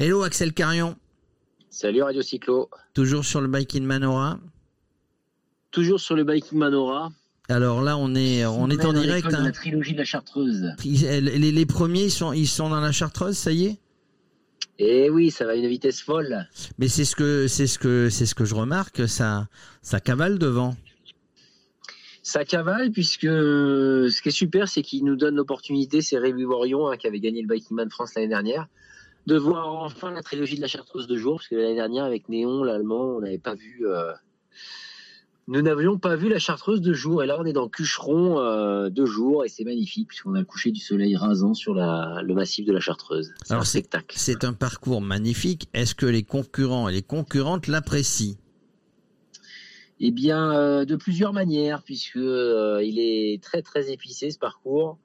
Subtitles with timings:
[0.00, 0.94] Hello Axel Carion.
[1.70, 2.70] Salut Radio Cyclo.
[2.94, 4.38] Toujours sur le Bike in Manora
[5.72, 7.10] Toujours sur le Bike in Manora.
[7.48, 9.26] Alors là, on est, on est en direct.
[9.34, 9.42] Hein.
[9.42, 10.72] la trilogie de la Chartreuse.
[10.84, 13.78] Les, les, premiers, ils sont, ils sont dans la Chartreuse, ça y est?
[14.78, 16.46] Eh oui, ça va à une vitesse folle.
[16.78, 19.48] Mais c'est ce que, c'est ce que, c'est ce que je remarque, ça,
[19.82, 20.76] ça cavale devant.
[22.22, 26.86] Ça cavale puisque ce qui est super, c'est qu'il nous donne l'opportunité, c'est Rémi Worion
[26.86, 28.68] hein, qui avait gagné le Biking Man France l'année dernière,
[29.28, 32.30] de voir enfin la trilogie de la Chartreuse de jour, parce que l'année dernière avec
[32.30, 33.86] Néon, l'allemand, on n'avait pas vu.
[33.86, 34.12] Euh,
[35.48, 38.88] nous n'avions pas vu la Chartreuse de jour, et là on est dans Cucheron euh,
[38.88, 42.64] de jour, et c'est magnifique puisqu'on a le coucher du soleil rasant sur le massif
[42.64, 43.34] de la Chartreuse.
[43.44, 44.16] C'est un spectacle.
[44.18, 45.68] C'est un parcours magnifique.
[45.74, 48.36] Est-ce que les concurrents et les concurrentes l'apprécient?
[50.00, 54.96] Eh bien, euh, de plusieurs manières, puisque il est très très épicé ce parcours.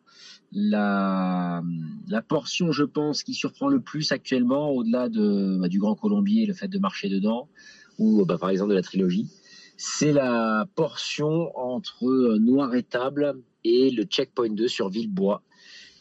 [0.53, 1.61] La,
[2.27, 6.53] portion, je pense, qui surprend le plus actuellement, au-delà de, bah, du Grand Colombier, le
[6.53, 7.49] fait de marcher dedans,
[7.97, 9.29] ou bah, par exemple de la trilogie,
[9.77, 15.43] c'est la portion entre euh, Noir et Table et le checkpoint 2 sur Villebois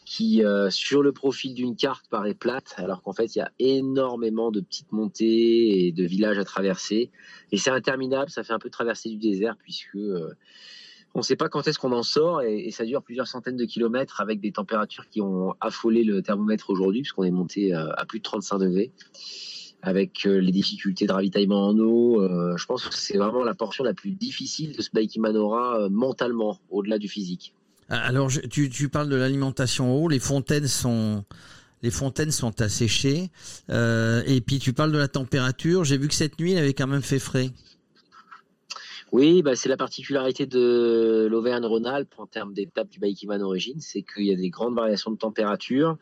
[0.05, 3.51] qui, euh, sur le profil d'une carte, paraît plate, alors qu'en fait, il y a
[3.59, 7.09] énormément de petites montées et de villages à traverser.
[7.51, 10.33] Et c'est interminable, ça fait un peu traverser du désert, puisque euh,
[11.13, 13.65] on ne sait pas quand est-ce qu'on en sort, et, ça dure plusieurs centaines de
[13.65, 18.05] kilomètres avec des températures qui ont affolé le thermomètre aujourd'hui, puisqu'on est monté euh, à
[18.05, 18.91] plus de 35 degrés.
[19.85, 22.25] Avec les difficultés de ravitaillement en eau,
[22.55, 26.57] je pense que c'est vraiment la portion la plus difficile de ce Bike Manora mentalement,
[26.69, 27.53] au-delà du physique.
[27.89, 31.23] Alors, tu, parles de l'alimentation eau, les fontaines sont,
[31.81, 33.29] les fontaines sont asséchées,
[33.69, 35.83] euh, et puis tu parles de la température.
[35.83, 37.51] J'ai vu que cette nuit, il avait quand même fait frais.
[39.13, 44.25] Oui, bah c'est la particularité de l'Auvergne-Rhône-Alpes en termes d'étape du Baikiman Origine, c'est qu'il
[44.25, 45.99] y a des grandes variations de température.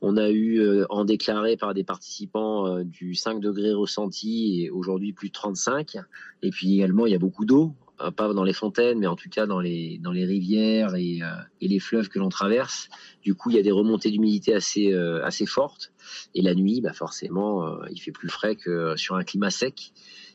[0.00, 4.70] On a eu euh, en déclaré par des participants euh, du 5 degrés ressenti et
[4.70, 5.98] aujourd'hui plus de 35.
[6.40, 7.74] Et puis également, il y a beaucoup d'eau.
[8.00, 11.20] Euh, pas dans les fontaines, mais en tout cas dans les, rivières et,
[11.60, 12.88] les fleuves que l'on traverse.
[13.22, 14.90] Du coup, il y a des remontées d'humidité assez,
[15.22, 15.92] assez fortes.
[16.34, 19.92] Et la nuit, bah forcément, il fait plus frais que sur un climat sec.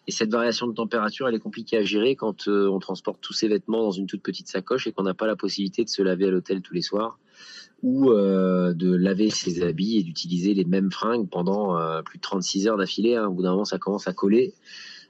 [0.09, 3.47] Et cette variation de température, elle est compliquée à gérer quand on transporte tous ses
[3.47, 6.25] vêtements dans une toute petite sacoche et qu'on n'a pas la possibilité de se laver
[6.25, 7.19] à l'hôtel tous les soirs
[7.83, 12.77] ou de laver ses habits et d'utiliser les mêmes fringues pendant plus de 36 heures
[12.77, 13.17] d'affilée.
[13.17, 13.27] Hein.
[13.27, 14.55] Au bout d'un moment, ça commence à coller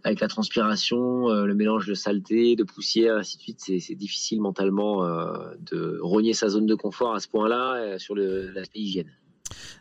[0.04, 4.42] avec la transpiration, euh, le mélange de saleté, de poussière, ainsi de suite, c'est difficile
[4.42, 9.12] mentalement euh, de rogner sa zone de confort à ce point-là euh, sur l'aspect hygiène.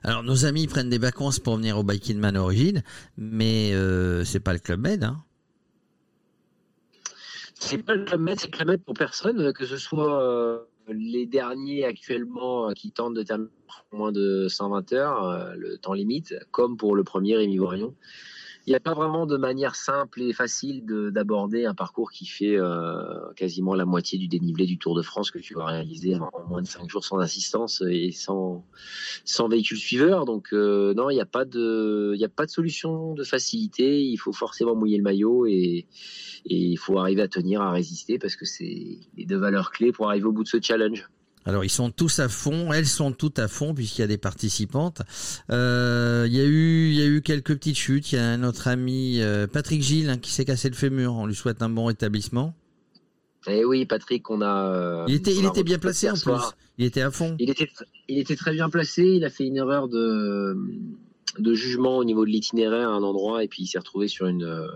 [0.03, 2.83] Alors nos amis prennent des vacances pour venir au Biking Man Origin,
[3.17, 5.05] mais euh, c'est pas le Club Med.
[5.05, 5.23] Hein
[7.55, 11.27] c'est pas le Club Med, c'est le Club Med pour personne, que ce soit les
[11.27, 13.51] derniers actuellement qui tentent de terminer
[13.93, 17.95] moins de 120 heures, le temps limite, comme pour le premier Rémi Voirion
[18.69, 22.59] il n'y a pas vraiment de manière simple et facile d'aborder un parcours qui fait
[22.59, 26.31] euh, quasiment la moitié du dénivelé du Tour de France que tu vas réaliser en,
[26.51, 28.67] moins de 5 jours sans assistance et sans,
[29.25, 30.27] sans véhicule suiveur.
[30.27, 34.03] Donc euh, non, il n'y a, pas de, a pas de solution de facilité.
[34.03, 35.87] Il faut forcément mouiller le maillot et,
[36.45, 39.93] et il faut arriver à tenir, à résister parce que c'est les deux valeurs clés
[39.93, 41.09] pour arriver au bout de ce challenge.
[41.45, 44.19] Alors ils sont tous à fond, elles sont toutes à fond puisqu'il y a des
[44.19, 45.03] participantes.
[45.51, 48.13] Euh, il y a eu, il y a eu quelques petites chutes.
[48.13, 51.15] Il y a notre ami euh, Patrick Gilles hein, qui s'est cassé le fémur.
[51.15, 52.55] On lui souhaite un bon rétablissement.
[53.47, 54.67] Eh oui, Patrick, on a.
[54.67, 56.33] Euh, il était, il était bien placé en plus.
[56.77, 57.35] Il était à fond.
[57.39, 57.69] Il était,
[58.09, 59.05] il était très bien placé.
[59.05, 60.57] Il a fait une erreur de
[61.39, 64.27] de jugement au niveau de l'itinéraire à un endroit et puis il s'est retrouvé sur
[64.27, 64.69] une euh,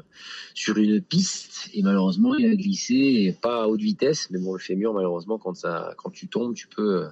[0.55, 4.59] sur une piste et malheureusement il a glissé pas à haute vitesse mais bon le
[4.59, 7.09] fémur malheureusement quand ça quand tu tombes tu peux euh,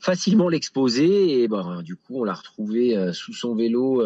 [0.00, 4.02] facilement l'exposer et ben du coup on l'a retrouvé euh, sous son vélo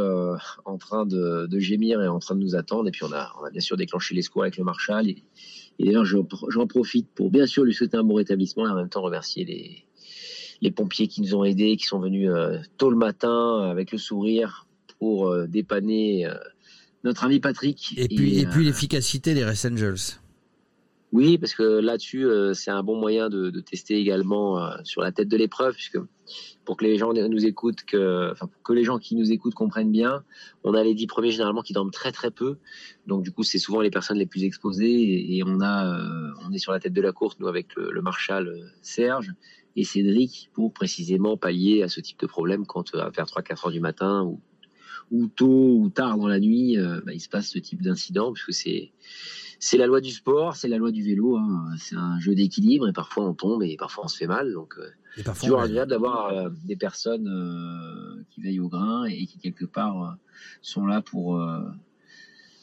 [0.64, 3.32] en train de, de, gémir et en train de nous attendre et puis on a
[3.40, 5.22] on a bien sûr déclenché les secours avec le Marshall et,
[5.78, 8.90] et d'ailleurs j'en profite pour bien sûr lui souhaiter un bon rétablissement et en même
[8.90, 9.85] temps remercier les
[10.60, 13.98] les pompiers qui nous ont aidés, qui sont venus euh, tôt le matin avec le
[13.98, 14.66] sourire
[14.98, 16.34] pour euh, dépanner euh,
[17.04, 17.94] notre ami Patrick.
[17.96, 20.18] Et puis, et, puis l'efficacité des Res Angels.
[21.12, 25.36] Oui, parce que là-dessus, c'est un bon moyen de, tester également sur la tête de
[25.36, 25.98] l'épreuve, puisque
[26.64, 29.54] pour que les gens nous écoutent, que, enfin, pour que les gens qui nous écoutent
[29.54, 30.24] comprennent bien,
[30.64, 32.58] on a les dix premiers généralement qui dorment très très peu,
[33.06, 35.96] donc du coup c'est souvent les personnes les plus exposées et, on a,
[36.44, 39.32] on est sur la tête de la course nous avec le, le Marshal Serge
[39.76, 43.72] et Cédric pour précisément pallier à ce type de problème quand euh, vers 3-4 heures
[43.72, 44.40] du matin ou,
[45.10, 48.32] ou tôt ou tard dans la nuit, euh, bah, il se passe ce type d'incident
[48.32, 48.92] puisque c'est
[49.58, 51.36] c'est la loi du sport, c'est la loi du vélo.
[51.36, 51.70] Hein.
[51.78, 54.52] C'est un jeu d'équilibre et parfois on tombe et parfois on se fait mal.
[54.52, 54.74] Donc,
[55.16, 60.16] c'est euh, toujours agréable d'avoir des personnes qui veillent au grain et qui quelque part
[60.62, 61.36] sont là pour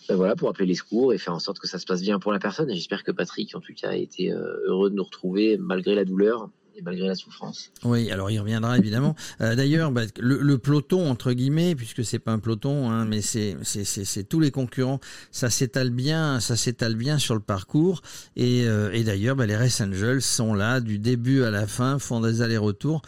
[0.09, 2.19] ben voilà, pour appeler les secours et faire en sorte que ça se passe bien
[2.19, 2.69] pour la personne.
[2.69, 6.03] Et j'espère que Patrick, en tout cas, a été heureux de nous retrouver malgré la
[6.03, 6.49] douleur
[6.81, 7.71] malgré la souffrance.
[7.83, 9.15] Oui, alors il reviendra évidemment.
[9.41, 14.23] Euh, d'ailleurs, bah, le, peloton entre guillemets, puisque c'est pas un peloton, hein, mais c'est
[14.27, 14.99] tous les concurrents,
[15.31, 18.01] ça s'étale bien, ça s'étale bien sur le parcours.
[18.35, 22.21] Et, euh, d'ailleurs, bah, les Race Angels sont là du début à la fin, font
[22.21, 23.01] des allers-retours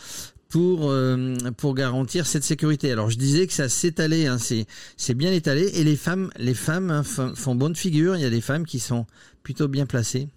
[0.49, 1.35] pour euh,
[1.73, 2.91] garantir cette sécurité.
[2.91, 4.65] Alors je disais que ça s'étalait, hein, c'est
[4.95, 8.15] c'est bien étalé et les femmes les femmes hein, font bonne figure.
[8.15, 9.05] Il y a des femmes qui sont
[9.43, 10.29] plutôt bien placées.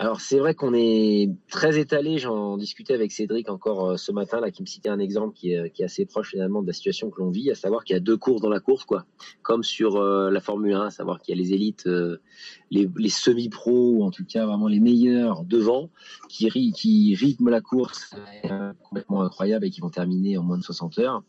[0.00, 2.16] Alors c'est vrai qu'on est très étalé.
[2.16, 5.52] J'en discutais avec Cédric encore euh, ce matin là, qui me citait un exemple qui
[5.52, 7.92] est, qui est assez proche finalement de la situation que l'on vit, à savoir qu'il
[7.92, 9.04] y a deux courses dans la course, quoi,
[9.42, 12.16] comme sur euh, la Formule 1, à savoir qu'il y a les élites, euh,
[12.70, 15.90] les, semi-pros ou en tout cas vraiment les meilleurs devant,
[16.30, 18.14] qui, rythment la course
[18.82, 21.22] complètement incroyable et qui vont terminer en moins de 60 heures.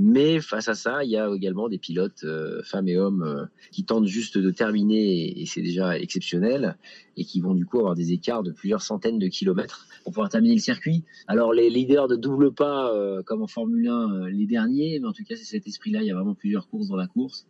[0.00, 3.46] Mais face à ça, il y a également des pilotes, euh, femmes et hommes, euh,
[3.72, 6.76] qui tentent juste de terminer, et, c'est déjà exceptionnel,
[7.16, 10.28] et qui vont du coup avoir des écarts de plusieurs centaines de kilomètres pour pouvoir
[10.28, 11.04] terminer le circuit.
[11.26, 15.12] Alors les leaders ne doublent pas, euh, comme en Formule 1, les derniers, mais en
[15.12, 17.46] tout cas c'est cet esprit-là, il y a vraiment plusieurs courses dans la course.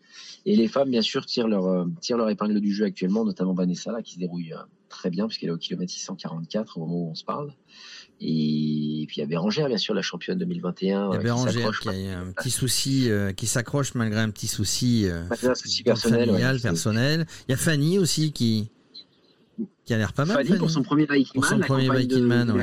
[0.47, 3.93] Et les femmes, bien sûr, tirent leur, tirent leur épingle du jeu actuellement, notamment Vanessa,
[3.93, 4.55] là, qui se dérouille
[4.89, 7.53] très bien, puisqu'elle est au kilomètre 644 au moment où on se parle.
[8.21, 11.11] Et puis il y a Bérangère, bien sûr, la championne 2021.
[11.13, 14.49] Il y a Bérangère qui, a un petit souci, euh, qui s'accroche malgré un petit
[14.49, 15.25] souci, euh,
[15.85, 16.61] personnel.
[16.61, 17.27] personnel.
[17.49, 18.71] Il y a Fanny aussi qui,
[19.89, 20.45] qui a l'air pas mal.
[20.45, 22.63] Fanny, pour son premier Viking Pour son premier Viking Man, oui.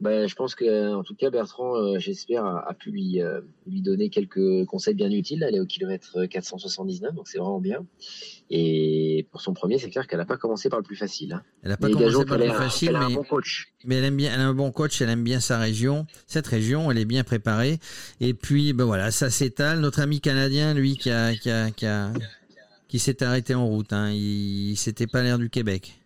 [0.00, 3.82] Ben, je pense que, en tout cas, Bertrand, euh, j'espère, a, pu lui, euh, lui
[3.82, 5.44] donner quelques conseils bien utiles.
[5.46, 7.84] Elle est au kilomètre 479, donc c'est vraiment bien.
[8.48, 11.34] Et pour son premier, c'est clair qu'elle n'a pas commencé par le plus facile.
[11.34, 11.42] Hein.
[11.62, 13.74] Elle n'a pas commencé par le plus facile, mais, bon coach.
[13.84, 16.06] mais elle aime bien, elle a un bon coach, elle aime bien sa région.
[16.26, 17.78] Cette région, elle est bien préparée.
[18.20, 19.80] Et puis, ben voilà, ça s'étale.
[19.80, 22.10] Notre ami canadien, lui, qui a, qui a, qui a,
[22.90, 23.92] qui s'est arrêté en route.
[23.92, 24.10] Hein.
[24.10, 26.00] Il, s'était pas l'air du Québec.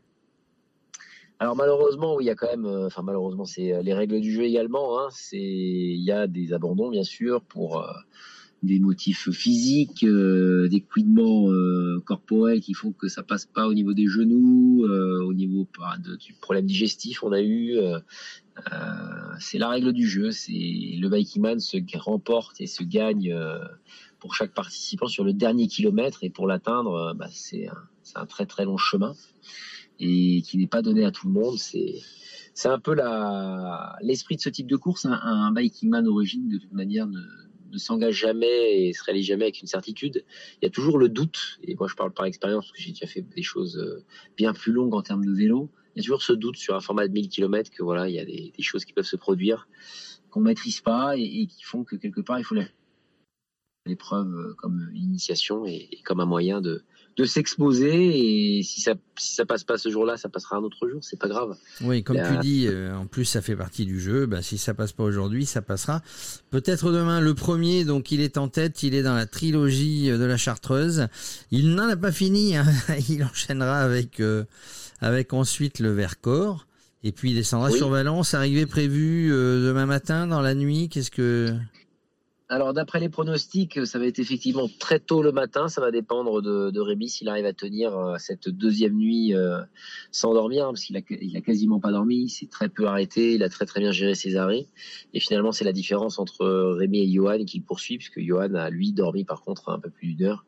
[1.38, 4.20] Alors malheureusement, oui, il y a quand même, euh, enfin malheureusement, c'est euh, les règles
[4.20, 5.00] du jeu également.
[5.00, 7.90] Hein, c'est, il y a des abandons bien sûr pour euh,
[8.62, 11.50] des motifs physiques, des couinements
[12.06, 15.66] corporels qui font que ça passe pas au niveau des genoux, au niveau
[16.02, 17.22] de, du problème digestif.
[17.22, 17.76] On a eu,
[19.38, 20.30] c'est la règle du jeu.
[20.30, 20.52] C'est
[20.98, 23.36] le bikeman se remporte et se gagne
[24.24, 27.68] pour chaque participant sur le dernier kilomètre et pour l'atteindre, bah, c'est
[28.14, 29.12] un, très très long chemin
[30.00, 31.58] et qui n'est pas donné à tout le monde.
[31.58, 35.04] C'est un peu la l'esprit de ce type de course.
[35.04, 37.20] Un, un bikingman d'origine de toute manière ne,
[37.76, 40.24] s'engage jamais et se réalise jamais avec une certitude.
[40.62, 41.58] Il y a toujours le doute.
[41.62, 44.06] Et moi, je parle par expérience parce que j'ai déjà fait des choses euh,
[44.38, 45.70] bien plus longues en termes de vélo.
[45.94, 48.14] Il y a toujours ce doute sur un format de 1000 km que voilà, il
[48.14, 49.68] y a des, choses qui peuvent se produire
[50.30, 52.54] qu'on maîtrise pas et, qui font que quelque part il faut
[53.86, 56.82] l'épreuve euh, comme initiation et, et, comme un moyen de,
[57.16, 60.88] de s'exposer et si ça si ça passe pas ce jour-là, ça passera un autre
[60.88, 61.56] jour, c'est pas grave.
[61.82, 64.26] Oui, comme tu dis, euh, en plus ça fait partie du jeu.
[64.26, 66.02] Ben, si ça passe pas aujourd'hui, ça passera
[66.50, 67.20] peut-être demain.
[67.20, 71.06] Le premier, donc il est en tête, il est dans la trilogie de la Chartreuse.
[71.50, 72.66] Il n'en a pas fini, hein.
[73.08, 74.44] il enchaînera avec euh,
[75.00, 76.66] avec ensuite le Vercors
[77.04, 78.34] et puis il descendra sur Valence.
[78.34, 80.88] Arrivée prévue euh, demain matin dans la nuit.
[80.88, 81.54] Qu'est-ce que
[82.54, 85.66] alors, d'après les pronostics, ça va être effectivement très tôt le matin.
[85.66, 89.58] Ça va dépendre de, de Rémi s'il arrive à tenir euh, cette deuxième nuit euh,
[90.12, 92.26] sans dormir, hein, parce qu'il a, il a quasiment pas dormi.
[92.26, 93.34] Il s'est très peu arrêté.
[93.34, 94.68] Il a très très bien géré ses arrêts.
[95.14, 96.46] Et finalement, c'est la différence entre
[96.78, 100.14] Rémi et Johan qui poursuit, puisque Johan a lui dormi par contre un peu plus
[100.14, 100.44] d'une heure.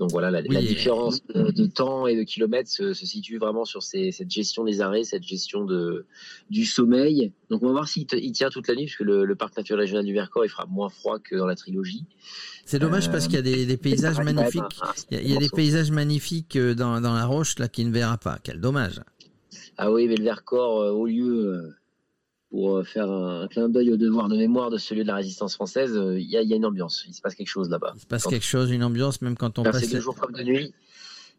[0.00, 4.64] Donc voilà, la, différence de, temps et de kilomètres se, situe vraiment sur cette gestion
[4.64, 6.06] des arrêts, cette gestion de,
[6.48, 7.32] du sommeil.
[7.50, 10.06] Donc on va voir s'il tient toute la nuit, puisque le, le, parc naturel régional
[10.06, 12.04] du Vercors, il fera moins froid que dans la trilogie.
[12.64, 14.62] C'est dommage parce qu'il y a des, des paysages magnifiques.
[15.10, 18.16] il y a, des paysages magnifiques euh, dans, dans la roche là qui ne verra
[18.18, 18.38] pas.
[18.42, 19.00] Quel dommage.
[19.76, 21.74] Ah oui, mais le Vercors, euh, au lieu euh,
[22.50, 25.54] pour euh, faire un, clin d'œil au devoir de mémoire de celui de la résistance
[25.54, 27.04] française, euh, il y, a, une ambiance.
[27.08, 27.92] Il se passe quelque chose là-bas.
[27.96, 29.84] Il se passe quelque chose, une ambiance, même quand on passe.
[29.84, 30.74] C'est de jour comme de nuit.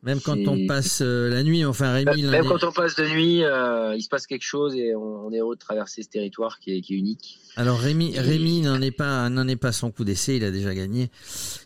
[0.04, 2.24] Même quand on passe euh, la nuit, enfin Rémi.
[2.24, 5.38] Même quand on passe de nuit, euh, il se passe quelque chose et on, est
[5.38, 7.40] heureux de traverser ce territoire qui est, unique.
[7.56, 10.38] Alors Rémi, Rémi n'en est pas, n'en est pas son coup d'essai.
[10.38, 11.12] Il a déjà gagné.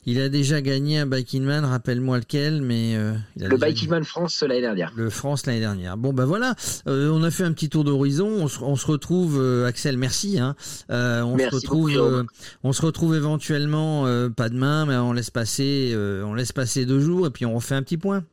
[0.06, 1.64] Il a déjà gagné un Biking Man.
[1.64, 4.92] Rappelle-moi lequel, mais euh, le Biking Man France l'année dernière.
[4.98, 5.96] Le France l'année dernière.
[5.96, 8.50] Bon ben voilà, on a fait un petit tour d'horizon.
[8.62, 9.98] On, se retrouve, Axel.
[9.98, 10.40] Merci.
[10.40, 10.58] Hein.
[10.90, 12.26] on se retrouve,
[12.64, 14.04] on se retrouve éventuellement
[14.36, 17.76] pas demain, mais on laisse passer, on laisse passer deux jours et puis on refait
[17.76, 18.25] un petit point.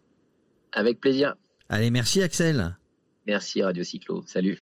[0.72, 1.34] Avec plaisir.
[1.68, 2.76] Allez, merci Axel.
[3.26, 4.22] Merci Radio Cyclo.
[4.26, 4.58] Salut.